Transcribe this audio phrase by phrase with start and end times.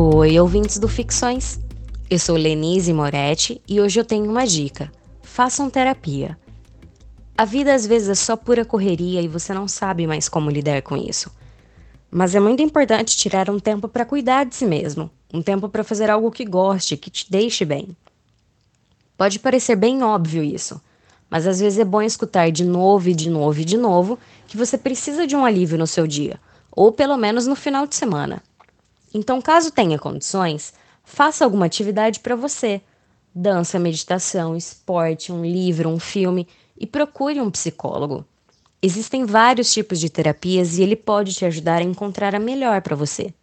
[0.00, 1.58] Oi, ouvintes do Ficções.
[2.08, 4.92] Eu sou Lenise Moretti e hoje eu tenho uma dica.
[5.22, 6.38] Façam terapia.
[7.36, 10.82] A vida às vezes é só pura correria e você não sabe mais como lidar
[10.82, 11.32] com isso.
[12.08, 15.82] Mas é muito importante tirar um tempo para cuidar de si mesmo, um tempo para
[15.82, 17.88] fazer algo que goste, que te deixe bem.
[19.16, 20.80] Pode parecer bem óbvio isso,
[21.28, 24.56] mas às vezes é bom escutar de novo e de novo e de novo que
[24.56, 26.38] você precisa de um alívio no seu dia,
[26.70, 28.40] ou pelo menos no final de semana.
[29.12, 30.72] Então, caso tenha condições,
[31.04, 32.80] faça alguma atividade para você.
[33.34, 36.46] Dança, meditação, esporte, um livro, um filme
[36.78, 38.24] e procure um psicólogo.
[38.80, 42.94] Existem vários tipos de terapias e ele pode te ajudar a encontrar a melhor para
[42.94, 43.34] você.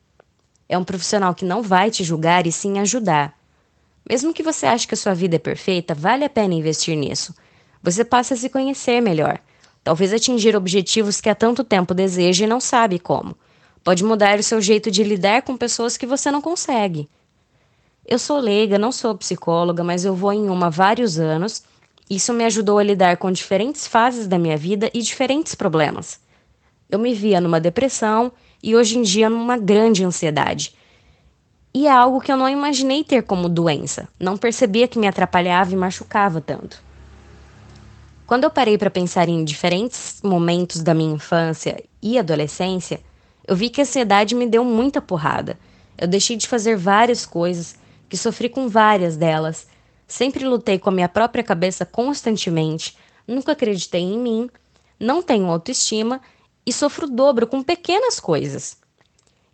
[0.69, 3.37] É um profissional que não vai te julgar e sim ajudar.
[4.09, 7.33] Mesmo que você ache que a sua vida é perfeita, vale a pena investir nisso.
[7.81, 9.39] Você passa a se conhecer melhor,
[9.83, 13.35] talvez atingir objetivos que há tanto tempo deseja e não sabe como.
[13.85, 17.07] Pode mudar o seu jeito de lidar com pessoas que você não consegue.
[18.03, 21.61] Eu sou leiga, não sou psicóloga, mas eu vou em uma há vários anos.
[22.09, 26.19] Isso me ajudou a lidar com diferentes fases da minha vida e diferentes problemas.
[26.89, 28.31] Eu me via numa depressão
[28.63, 30.73] e hoje em dia numa grande ansiedade.
[31.71, 35.71] E é algo que eu não imaginei ter como doença, não percebia que me atrapalhava
[35.73, 36.81] e machucava tanto.
[38.25, 42.99] Quando eu parei para pensar em diferentes momentos da minha infância e adolescência,
[43.47, 45.57] eu vi que a ansiedade me deu muita porrada.
[45.97, 47.75] Eu deixei de fazer várias coisas,
[48.09, 49.67] que sofri com várias delas.
[50.07, 54.49] Sempre lutei com a minha própria cabeça constantemente, nunca acreditei em mim,
[54.99, 56.21] não tenho autoestima
[56.65, 58.77] e sofro dobro com pequenas coisas.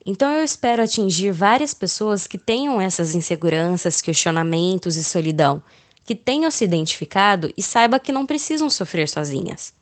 [0.05, 5.61] Então eu espero atingir várias pessoas que tenham essas inseguranças, questionamentos e solidão,
[6.03, 9.73] que tenham se identificado e saiba que não precisam sofrer sozinhas.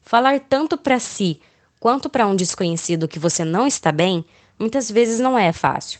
[0.00, 1.40] Falar tanto para si
[1.82, 4.24] quanto para um desconhecido que você não está bem,
[4.56, 5.98] muitas vezes não é fácil.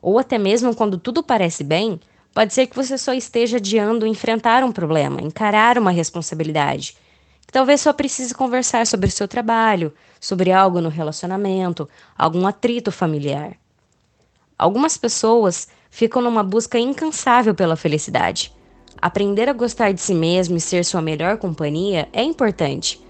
[0.00, 1.98] Ou até mesmo quando tudo parece bem,
[2.32, 6.96] pode ser que você só esteja adiando enfrentar um problema, encarar uma responsabilidade.
[7.44, 12.92] Que talvez só precise conversar sobre o seu trabalho, sobre algo no relacionamento, algum atrito
[12.92, 13.56] familiar.
[14.56, 18.52] Algumas pessoas ficam numa busca incansável pela felicidade.
[19.02, 23.03] Aprender a gostar de si mesmo e ser sua melhor companhia é importante,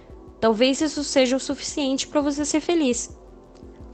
[0.44, 3.10] Talvez isso seja o suficiente para você ser feliz.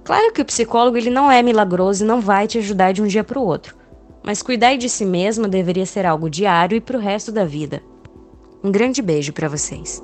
[0.02, 3.06] Claro que o psicólogo ele não é milagroso e não vai te ajudar de um
[3.06, 3.76] dia para o outro,
[4.20, 7.80] mas cuidar de si mesmo deveria ser algo diário e para o resto da vida.
[8.64, 10.02] Um grande beijo para vocês.